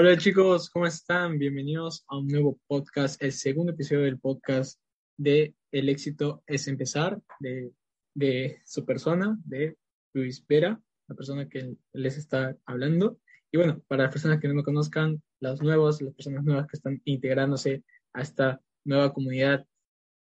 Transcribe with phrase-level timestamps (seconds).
[0.00, 1.38] Hola chicos, ¿cómo están?
[1.38, 4.80] Bienvenidos a un nuevo podcast, el segundo episodio del podcast
[5.18, 7.70] de El éxito es empezar, de,
[8.14, 9.76] de su persona, de
[10.14, 13.18] Luis Vera, la persona que les está hablando.
[13.52, 16.78] Y bueno, para las personas que no me conozcan, los nuevos, las personas nuevas que
[16.78, 19.66] están integrándose a esta nueva comunidad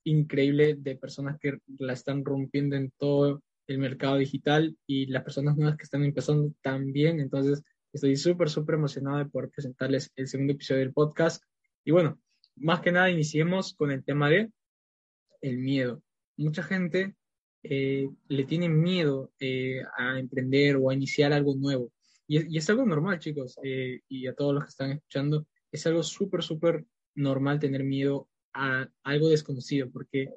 [0.05, 5.55] increíble de personas que la están rompiendo en todo el mercado digital y las personas
[5.55, 7.21] nuevas que están empezando también.
[7.21, 7.63] Entonces,
[7.97, 11.43] Estoy súper, súper emocionado de poder presentarles el segundo episodio del podcast.
[11.83, 12.21] Y bueno,
[12.57, 14.53] más que nada iniciemos con el tema de
[15.41, 16.03] el miedo.
[16.37, 17.17] Mucha gente
[17.63, 21.91] eh, le tiene miedo eh, a emprender o a iniciar algo nuevo.
[22.29, 26.03] Y, es algo normal, chicos, eh, y a todos los que están escuchando, es algo
[26.03, 30.31] súper, súper normal tener miedo a algo desconocido, porque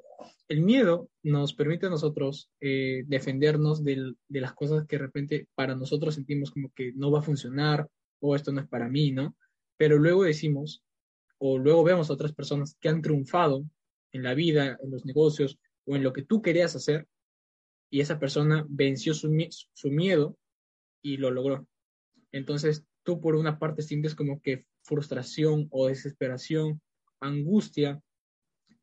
[0.48, 5.74] el miedo nos permite a nosotros eh, defendernos de las cosas que de repente para
[5.74, 7.88] nosotros sentimos como que no va a funcionar
[8.20, 9.34] o esto no es para mí, ¿no?
[9.78, 10.82] Pero luego decimos,
[11.38, 13.64] o luego vemos a otras personas que han triunfado
[14.12, 17.08] en la vida, en los negocios o en lo que tú querías hacer,
[17.88, 19.30] y esa persona venció su,
[19.72, 20.36] su miedo
[21.02, 21.66] y lo logró.
[22.32, 26.82] Entonces, tú por una parte sientes como que frustración o desesperación,
[27.20, 28.00] angustia,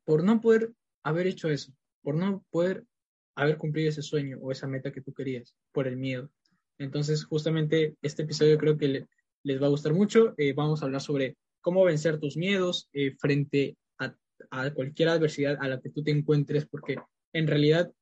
[0.08, 1.70] por no poder haber hecho eso,
[2.00, 2.86] por no poder
[3.34, 6.30] haber cumplido ese sueño o esa meta que tú querías, por el miedo.
[6.78, 9.06] Entonces, justamente este episodio creo que
[9.42, 10.32] les va a gustar mucho.
[10.38, 15.68] Eh, vamos a hablar sobre cómo vencer tus miedos eh, frente a, cualquier adversidad a
[15.68, 16.96] la que tú te encuentres, porque
[17.34, 17.92] en realidad,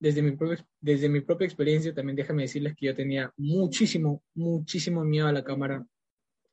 [0.00, 0.38] desde mi,
[0.80, 5.44] desde mi propia experiencia, también déjame decirles que yo tenía muchísimo, muchísimo miedo a la
[5.44, 5.86] cámara,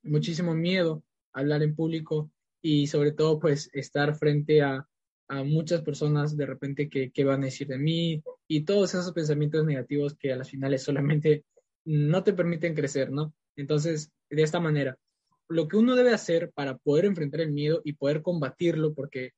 [0.02, 2.30] muchísimo miedo a hablar en público,
[2.64, 4.88] y sobre todo pues estar frente a,
[5.28, 9.12] a muchas personas de repente que, que, van a decir de mí y todos esos
[9.12, 11.44] pensamientos negativos que a las finales solamente
[11.84, 13.34] no te permiten crecer, ¿no?
[13.58, 14.98] Entonces, de esta manera,
[15.50, 19.32] lo que uno debe hacer para poder enfrentar el miedo y poder combatirlo, porque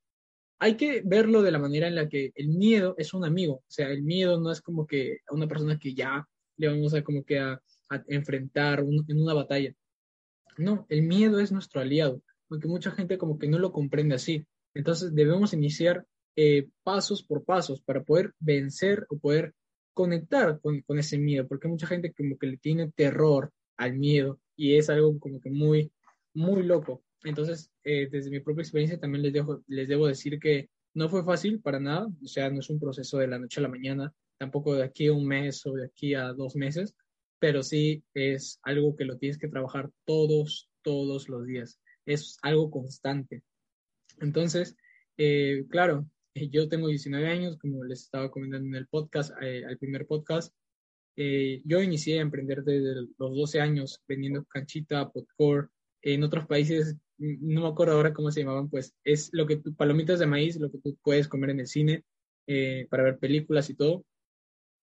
[0.60, 3.64] hay que verlo de la manera en la que el miedo es un amigo, o
[3.68, 7.04] sea, el miedo no es como que a una persona que ya le vamos a
[7.04, 7.60] como que a,
[8.08, 9.74] enfrentar en una batalla.
[10.58, 14.46] No, el miedo es nuestro aliado porque mucha gente como que no lo comprende así.
[14.74, 19.54] Entonces debemos iniciar eh, pasos por pasos para poder vencer o poder
[19.94, 24.40] conectar con, con, ese miedo, porque mucha gente como que le tiene terror al miedo
[24.58, 25.92] y es algo como que muy,
[26.34, 27.04] muy loco.
[27.24, 31.24] Entonces, eh, desde mi propia experiencia también les, dejo, les debo decir que no fue
[31.24, 34.14] fácil para nada, o sea, no es un proceso de la noche a la mañana,
[34.38, 36.94] tampoco de aquí a un mes o de aquí a dos meses,
[37.40, 42.70] pero sí es algo que lo tienes que trabajar todos, todos los días es algo
[42.72, 43.44] constante.
[44.20, 44.76] Entonces,
[45.18, 49.64] eh, claro, eh, yo tengo 19 años, como les estaba comentando en el podcast, eh,
[49.66, 50.54] al primer podcast.
[51.18, 55.70] yo inicié a emprender desde los 12 años vendiendo canchita, popcorn.
[56.02, 59.74] En otros países, no me acuerdo ahora cómo se llamaban, pues es lo que tú,
[59.76, 62.04] palomitas de maíz, lo que tú puedes comer en el cine
[62.90, 64.06] para ver películas y todo.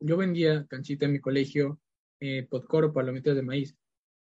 [0.01, 1.79] Yo vendía canchita en mi colegio,
[2.25, 3.77] eh, popcorn o palomitas de maíz.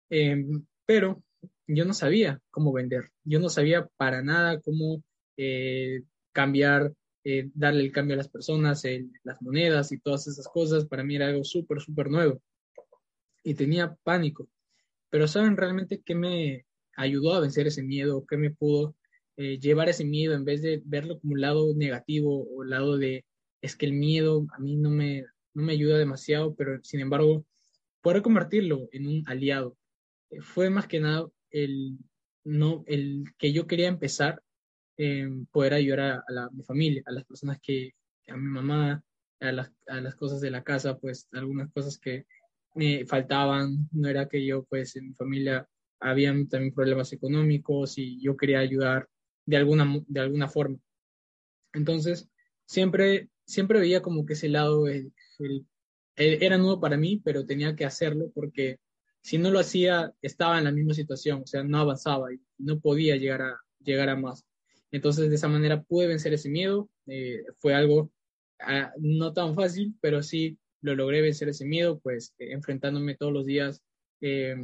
[0.10, 1.24] Em, pero
[1.68, 5.04] yo no sabía cómo vender, yo no sabía para nada cómo
[5.38, 6.94] eh, cambiar,
[7.24, 8.84] eh, darle el cambio a las personas,
[9.24, 10.86] las monedas y todas esas cosas.
[10.86, 12.42] Para mí era algo súper, súper nuevo.
[13.44, 14.50] Y tenía pánico.
[15.10, 18.26] Pero ¿saben realmente qué me ayudó a vencer ese miedo?
[18.28, 18.96] ¿Qué me pudo
[19.38, 23.26] eh, llevar ese miedo en vez de verlo como un lado negativo o lado de,
[23.62, 27.46] es que el miedo a mí no me, no me ayuda demasiado, pero sin embargo,
[28.02, 29.78] poder convertirlo en un aliado.
[30.42, 31.98] Fue más que nada el,
[32.44, 34.42] no, el que yo quería empezar,
[34.98, 37.92] en poder ayudar a, mi familia, a las personas que,
[38.28, 39.04] a mi mamá,
[39.40, 42.26] a las, a las cosas de la casa, pues algunas cosas que
[42.76, 45.68] me faltaban, no era que yo, pues en mi familia
[46.00, 49.08] habían también problemas económicos y yo quería ayudar
[49.46, 50.78] de alguna, de alguna forma.
[51.74, 52.30] Entonces,
[52.66, 54.86] siempre, siempre veía como que ese lado
[56.16, 58.80] era nuevo para mí, pero tenía que hacerlo porque
[59.24, 62.80] si no lo hacía, estaba en la misma situación, o sea, no avanzaba y no
[62.80, 64.46] podía llegar a, llegar a más.
[64.92, 66.90] Entonces, de esa manera pude vencer ese miedo.
[67.08, 68.12] Eh, fue algo
[68.60, 73.32] ah, no tan fácil, pero sí lo logré vencer ese miedo, pues eh, enfrentándome todos
[73.34, 73.82] los días,
[74.22, 74.56] eh,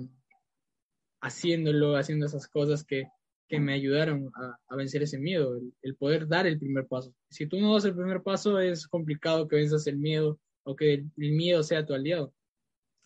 [1.21, 3.07] haciéndolo, haciendo esas cosas que,
[3.47, 4.29] que me ayudaron
[4.67, 7.13] a, vencer ese miedo, el, el, poder dar el primer paso.
[7.29, 10.93] Si tú no das el primer paso, es complicado que venzas el miedo o que
[10.93, 12.33] el, miedo sea tu aliado.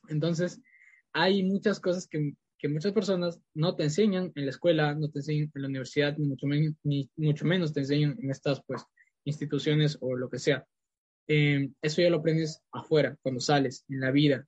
[0.10, 0.60] Entonces,
[1.14, 5.20] hay muchas cosas que, que, muchas personas no te enseñan en la escuela, no te
[5.20, 8.84] enseñan en la universidad, ni mucho, menos, ni mucho menos te enseñan en estas pues,
[9.26, 10.66] instituciones o lo que sea.
[11.28, 14.46] Eh, eso ya lo aprendes afuera, cuando sales, en la vida,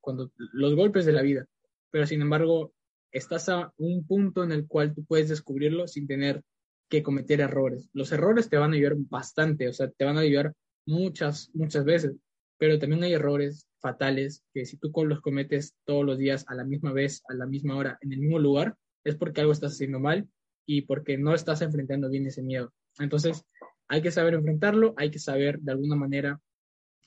[0.00, 1.46] cuando los golpes de la vida.
[1.90, 2.74] Pero sin embargo,
[3.10, 6.42] estás a un punto en el cual tú puedes descubrirlo sin tener
[6.88, 7.88] que cometer errores.
[7.92, 10.52] Los errores te van a ayudar bastante, o sea, te van a ayudar
[10.86, 12.16] muchas, muchas veces,
[12.58, 16.64] pero también hay errores fatales que si tú los cometes todos los días a la
[16.64, 20.00] misma vez, a la misma hora, en el mismo lugar, es porque algo estás haciendo
[20.00, 20.28] mal
[20.66, 22.72] y porque no estás enfrentando bien ese miedo.
[22.98, 23.44] Entonces,
[23.88, 26.40] hay que saber enfrentarlo, hay que saber de alguna manera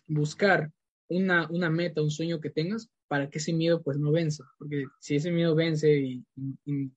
[0.08, 0.72] buscar
[1.08, 4.86] una, una meta, un sueño que tengas para que ese miedo pues no venza, porque
[5.00, 6.26] si ese miedo vence y,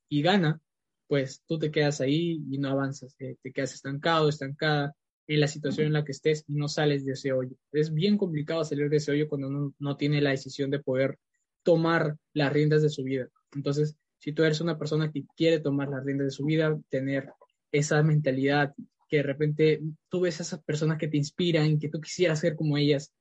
[0.09, 0.61] y, gana,
[1.07, 4.95] pues tú te quedas ahí y no avanzas, te, te quedas estancado, estancada
[5.27, 7.57] en la situación en la que estés y no sales de ese hoyo.
[7.73, 11.19] Es bien complicado salir de ese hoyo cuando uno no tiene la decisión de poder
[11.63, 13.29] tomar las riendas de su vida.
[13.55, 17.31] Entonces, si tú eres una persona que quiere tomar las riendas de su vida, tener
[17.73, 18.75] esa mentalidad,
[19.09, 22.57] que de repente tú ves a esas personas que te inspiran, que tú quisieras ser
[22.57, 23.13] como ellas,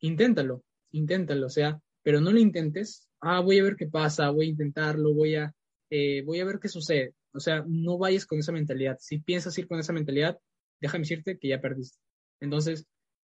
[0.00, 4.46] inténtalo, inténtalo, o sea, pero no lo intentes, ah, voy a ver qué pasa, voy
[4.46, 5.54] a intentarlo, voy a,
[5.90, 7.14] eh, voy a ver qué sucede.
[7.32, 8.96] O sea, no vayas con esa mentalidad.
[9.00, 10.38] Si piensas ir con esa mentalidad,
[10.80, 11.98] déjame decirte que ya perdiste.
[12.40, 12.86] Entonces,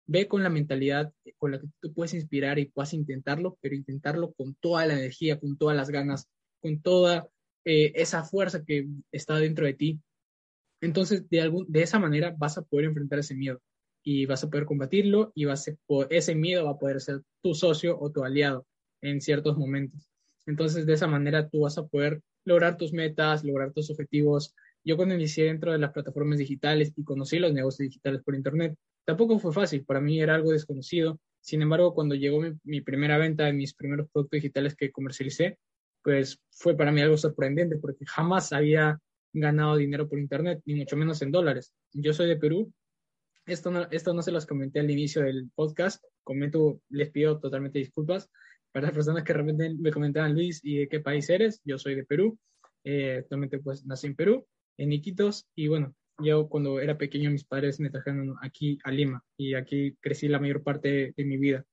[0.08, 4.34] ve con la mentalidad con la que tú puedes inspirar y puedas intentarlo, pero intentarlo
[4.34, 6.28] con toda la energía, con todas las ganas,
[6.62, 7.30] con toda
[7.66, 10.00] eh, esa fuerza que está dentro de ti.
[10.82, 13.62] Entonces, de, algún, de esa manera vas a poder enfrentar ese miedo
[14.04, 15.74] y vas a poder combatirlo y vas a,
[16.10, 18.66] ese miedo va a poder ser tu socio o tu aliado
[19.02, 20.10] en ciertos momentos.
[20.46, 24.56] Entonces, de esa manera tú vas a poder lograr tus metas, lograr tus objetivos.
[24.90, 28.76] Yo cuando inicié dentro de las plataformas digitales y conocí los negocios digitales por Internet,
[29.06, 31.20] tampoco fue fácil, para mí era algo desconocido.
[31.42, 35.60] Sin embargo, cuando llegó mi, mi primera venta de mis primeros productos digitales que comercialicé,
[36.02, 38.98] pues fue para mí algo sorprendente porque jamás había
[39.32, 41.72] ganado dinero por Internet, ni mucho menos en dólares.
[41.94, 42.74] Yo soy de Perú.
[43.46, 46.04] Esto no, esto no se los comenté al inicio del podcast.
[46.24, 48.28] Comento, les pido totalmente disculpas
[48.72, 51.62] para las personas que realmente me comentaban, Luis, ¿y de qué país eres?
[51.64, 52.40] Yo soy de Perú.
[52.84, 54.48] Eh, actualmente pues nací en Perú,
[54.80, 55.46] en Iquitos.
[55.56, 59.96] Y bueno, yo cuando era pequeño mis padres me trajeron aquí a Lima y aquí
[60.02, 61.66] crecí la mayor parte de, mi vida.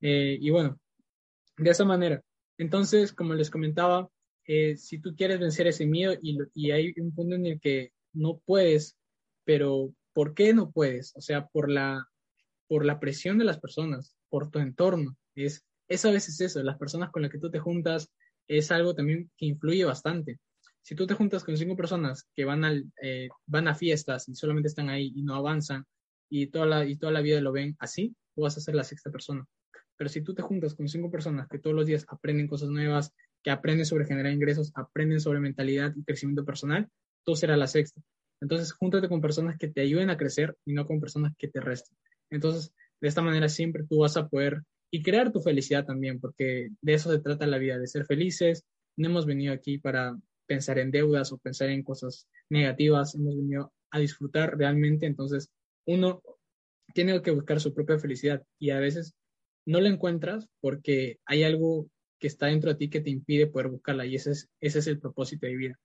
[0.00, 0.78] Eh, y bueno,
[1.56, 2.22] de esa manera.
[2.58, 4.08] Entonces, como les comentaba,
[4.46, 7.92] eh, si tú quieres vencer ese miedo y, y, hay un punto en el que
[8.12, 8.96] no puedes,
[9.44, 11.12] pero ¿por qué no puedes?
[11.16, 12.08] O sea, por la,
[12.68, 15.16] por la presión de las personas, por tu entorno.
[15.34, 18.10] Es, es a veces eso, las personas con las que tú te juntas
[18.48, 20.38] es algo también que influye bastante.
[20.86, 24.36] Si tú te juntas con cinco personas que van, al, eh, van a fiestas y
[24.36, 25.84] solamente están ahí y no avanzan
[26.30, 28.84] y toda, la, y toda la vida lo ven así, tú vas a ser la
[28.84, 29.44] sexta persona.
[29.96, 33.12] Pero si tú te juntas con cinco personas que todos los días aprenden cosas nuevas,
[33.42, 36.88] que aprenden sobre generar ingresos, aprenden sobre mentalidad y crecimiento personal,
[37.24, 38.00] tú serás la sexta.
[38.40, 41.60] Entonces, júntate con personas que te ayuden a crecer y no con personas que te
[41.60, 41.98] resten.
[42.30, 46.68] Entonces, de esta manera siempre tú vas a poder y crear tu felicidad también, porque
[46.80, 48.64] de eso se trata la vida, de ser felices.
[48.96, 53.72] No hemos venido aquí para pensar en deudas o pensar en cosas negativas, hemos venido
[53.90, 55.06] a disfrutar realmente.
[55.06, 55.50] Entonces,
[55.86, 56.22] uno
[56.94, 59.14] tiene que buscar su propia felicidad y a veces
[59.66, 61.88] no la encuentras porque hay algo
[62.18, 64.86] que está dentro de ti que te impide poder buscarla y ese es, ese es
[64.86, 65.78] el propósito de vida.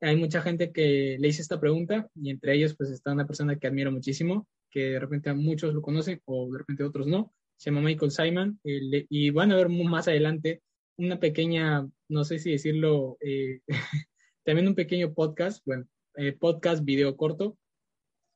[0.00, 3.56] Hay mucha gente que le hice esta pregunta y entre ellos pues está una persona
[3.56, 7.70] que admiro muchísimo, que de repente muchos lo conocen o de repente otros no, se
[7.70, 10.62] llama Michael Simon y van a ver más adelante
[10.98, 13.60] una pequeña, no sé si decirlo, eh,
[14.44, 15.86] también un pequeño podcast, bueno,
[16.16, 17.56] eh, podcast video corto,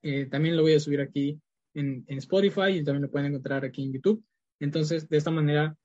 [0.03, 1.41] eh, también lo voy a subir aquí
[1.75, 4.25] en, en Spotify y también lo pueden encontrar aquí en YouTube.
[4.61, 5.77] Entonces, de esta manera,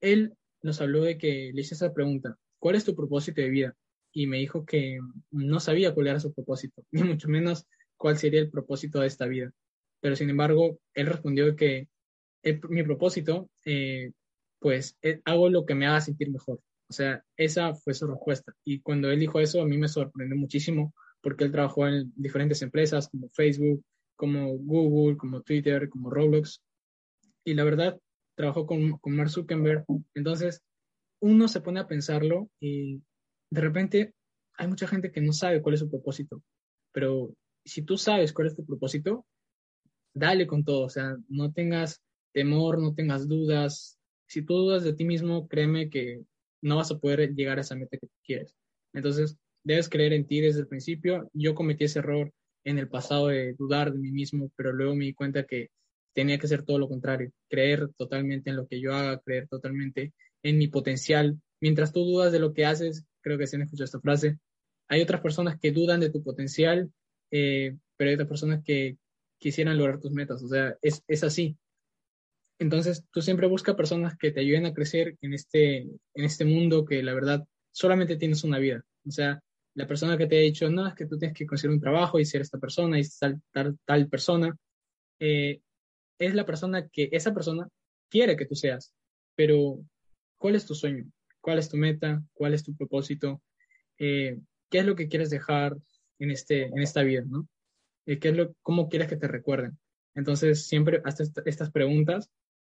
[0.00, 3.76] él nos habló de que le hice esa pregunta, ¿cuál es tu propósito de vida?
[4.12, 4.98] Y me dijo que
[5.30, 9.26] no sabía cuál era su propósito, ni mucho menos cuál sería el propósito de esta
[9.26, 9.52] vida.
[10.00, 11.88] Pero sin embargo, él respondió que
[12.70, 13.50] mi propósito,
[14.60, 16.60] pues eh, hago lo que me haga sentir mejor.
[16.88, 18.54] O sea, esa fue su respuesta.
[18.64, 22.62] Y cuando él dijo eso, a mí me sorprendió muchísimo porque él trabajó en diferentes
[22.62, 23.84] empresas como Facebook,
[24.16, 26.60] como Google, como Twitter, como Roblox.
[27.44, 27.98] Y la verdad,
[28.36, 29.84] trabajó con, con Mark Zuckerberg.
[30.14, 30.62] Entonces,
[31.20, 33.02] uno se pone a pensarlo y
[33.50, 34.14] de repente
[34.56, 36.42] hay mucha gente que no sabe cuál es su propósito.
[36.92, 39.26] Pero si tú sabes cuál es tu propósito,
[40.14, 40.86] dale con todo.
[40.86, 42.00] O sea, no tengas
[42.32, 43.98] temor, no tengas dudas.
[44.30, 46.22] Si tú dudas de ti mismo, créeme que
[46.62, 48.54] no vas a poder llegar a esa meta que quieres.
[48.92, 51.28] Entonces, debes creer en ti desde el principio.
[51.32, 52.32] Yo cometí ese error
[52.62, 55.70] en el pasado de dudar de mí mismo, pero luego me di cuenta que
[56.14, 60.14] tenía que hacer todo lo contrario, creer totalmente en lo que yo haga, creer totalmente
[60.44, 61.36] en mi potencial.
[61.60, 64.38] Mientras tú dudas de lo que haces, creo que se han escuchado esta frase,
[64.86, 66.88] hay otras personas que dudan de tu potencial,
[67.32, 68.96] eh, pero hay otras personas que
[69.38, 70.40] quisieran lograr tus metas.
[70.44, 71.56] O sea, es, es así.
[72.60, 76.84] Entonces, tú siempre busca personas que te ayuden a crecer en este, en este mundo
[76.84, 78.84] que la verdad solamente tienes una vida.
[79.06, 79.42] O sea,
[79.74, 82.20] la persona que te ha dicho, no, es que tú tienes que conseguir un trabajo
[82.20, 83.02] y ser esta persona y
[83.50, 84.54] tal, tal, persona,
[85.18, 85.62] eh,
[86.18, 87.66] es la persona que esa persona
[88.10, 88.92] quiere que tú seas.
[89.34, 89.80] Pero,
[90.36, 91.10] ¿cuál es tu sueño?
[91.40, 92.22] ¿Cuál es tu meta?
[92.34, 93.40] ¿Cuál es tu propósito?
[93.96, 94.38] Eh,
[94.68, 95.78] ¿Qué es lo que quieres dejar
[96.18, 97.22] en, este, en esta vida?
[97.26, 97.48] ¿no?
[98.04, 99.78] Eh, ¿qué es lo, ¿Cómo quieres que te recuerden?
[100.14, 102.30] Entonces, siempre haces estas preguntas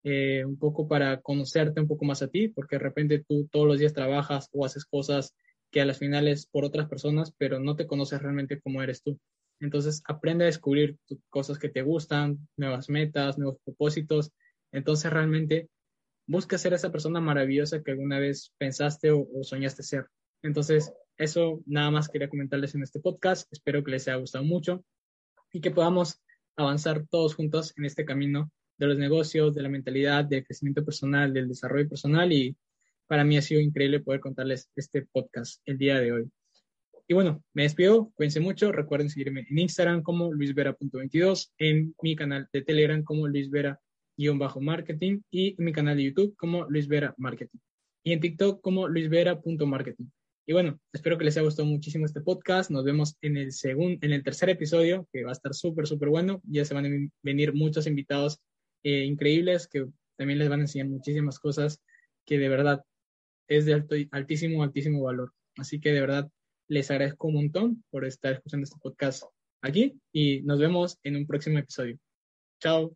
[0.05, 3.79] un poco para conocerte un poco más a ti, porque de repente tú todos los
[3.79, 5.33] días trabajas o haces cosas
[5.71, 9.19] que a las finales por otras personas, pero no te conoces realmente cómo eres tú.
[9.59, 10.97] Entonces, aprende a descubrir
[11.29, 14.31] cosas que te gustan, nuevas metas, nuevos propósitos.
[14.71, 15.69] Entonces, realmente
[16.27, 20.05] busca ser esa persona maravillosa que alguna vez pensaste o, soñaste ser.
[20.43, 23.51] Entonces, eso nada más quería comentarles en este podcast.
[23.51, 24.83] Espero que les haya gustado mucho
[25.51, 26.21] y que podamos
[26.57, 31.33] avanzar todos juntos en este camino de los negocios, de la mentalidad, del crecimiento personal,
[31.33, 32.55] del desarrollo personal y
[33.07, 36.29] para mí ha sido increíble poder contarles este podcast el día de hoy.
[37.07, 42.49] Y bueno, me despido, cuídense mucho, recuerden seguirme en Instagram como luisvera.22, en mi canal
[42.51, 47.59] de Telegram como luisvera-marketing y en mi canal de YouTube como luisvera marketing
[48.03, 50.05] y en TikTok como luisvera.marketing.
[50.47, 52.69] Y bueno, espero que les haya gustado muchísimo este podcast.
[52.69, 56.09] Nos vemos en el segundo, en el tercer episodio, que va a estar súper, súper
[56.09, 56.39] bueno.
[56.43, 56.89] Ya se van a
[57.23, 58.39] venir muchos invitados
[58.85, 61.81] eh, increíbles que también les van a enseñar muchísimas cosas
[62.23, 62.85] que de verdad
[63.47, 65.33] es de alto, altísimo, altísimo valor.
[65.57, 66.29] Así que de verdad
[66.67, 69.23] les agradezco un montón por estar escuchando este podcast
[69.61, 71.97] aquí y nos vemos en un próximo episodio.
[72.61, 72.95] Chao.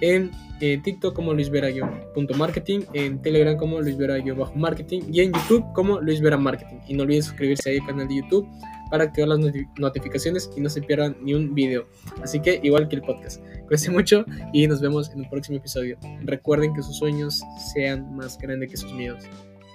[0.00, 6.76] en TikTok como luisvera-marketing, en Telegram como luisvera-marketing y en YouTube como luisvera marketing.
[6.86, 8.46] Y no olviden suscribirse al canal de YouTube
[8.90, 9.38] para activar las
[9.78, 11.86] notificaciones y no se pierdan ni un video.
[12.22, 13.40] Así que igual que el podcast.
[13.62, 15.96] Cuídense mucho y nos vemos en un próximo episodio.
[16.24, 17.40] Recuerden que sus sueños
[17.72, 19.24] sean más grandes que sus miedos.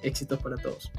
[0.04, 0.92] Éxitos para todos.